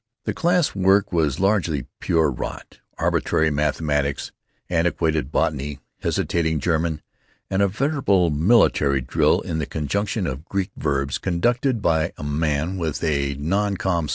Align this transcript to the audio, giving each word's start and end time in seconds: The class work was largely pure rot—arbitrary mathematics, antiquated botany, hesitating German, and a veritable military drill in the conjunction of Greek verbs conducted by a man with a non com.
The 0.25 0.33
class 0.33 0.73
work 0.73 1.13
was 1.13 1.39
largely 1.39 1.85
pure 1.99 2.31
rot—arbitrary 2.31 3.51
mathematics, 3.51 4.31
antiquated 4.67 5.31
botany, 5.31 5.77
hesitating 5.99 6.59
German, 6.59 7.03
and 7.51 7.61
a 7.61 7.67
veritable 7.67 8.31
military 8.31 9.01
drill 9.01 9.41
in 9.41 9.59
the 9.59 9.67
conjunction 9.67 10.25
of 10.25 10.45
Greek 10.45 10.71
verbs 10.75 11.19
conducted 11.19 11.83
by 11.83 12.13
a 12.17 12.23
man 12.23 12.77
with 12.79 13.03
a 13.03 13.35
non 13.35 13.77
com. 13.77 14.07